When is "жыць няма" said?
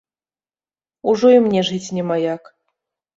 1.69-2.17